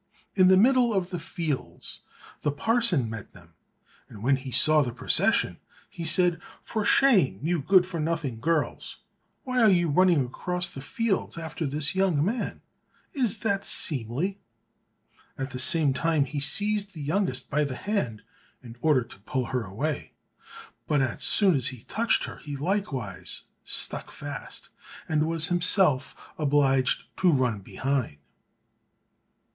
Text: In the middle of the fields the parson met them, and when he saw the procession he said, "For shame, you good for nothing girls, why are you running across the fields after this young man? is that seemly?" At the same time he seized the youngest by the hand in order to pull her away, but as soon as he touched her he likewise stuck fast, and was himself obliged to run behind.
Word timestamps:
In 0.33 0.47
the 0.47 0.57
middle 0.57 0.95
of 0.95 1.11
the 1.11 1.19
fields 1.19 1.99
the 2.41 2.51
parson 2.51 3.07
met 3.07 3.33
them, 3.33 3.53
and 4.09 4.23
when 4.23 4.35
he 4.35 4.49
saw 4.49 4.81
the 4.81 4.91
procession 4.91 5.59
he 5.91 6.05
said, 6.05 6.41
"For 6.59 6.83
shame, 6.83 7.39
you 7.43 7.61
good 7.61 7.85
for 7.85 7.99
nothing 7.99 8.39
girls, 8.39 8.97
why 9.43 9.61
are 9.61 9.69
you 9.69 9.89
running 9.89 10.25
across 10.25 10.65
the 10.73 10.81
fields 10.81 11.37
after 11.37 11.67
this 11.67 11.93
young 11.93 12.25
man? 12.25 12.63
is 13.13 13.41
that 13.41 13.63
seemly?" 13.63 14.39
At 15.37 15.51
the 15.51 15.59
same 15.59 15.93
time 15.93 16.25
he 16.25 16.39
seized 16.39 16.95
the 16.95 17.01
youngest 17.03 17.51
by 17.51 17.63
the 17.63 17.75
hand 17.75 18.23
in 18.63 18.77
order 18.81 19.03
to 19.03 19.19
pull 19.19 19.45
her 19.53 19.61
away, 19.63 20.13
but 20.87 21.01
as 21.03 21.21
soon 21.21 21.55
as 21.55 21.67
he 21.67 21.83
touched 21.83 22.23
her 22.23 22.37
he 22.37 22.55
likewise 22.55 23.43
stuck 23.63 24.09
fast, 24.09 24.69
and 25.07 25.27
was 25.27 25.49
himself 25.49 26.15
obliged 26.39 27.03
to 27.17 27.31
run 27.31 27.59
behind. 27.59 28.17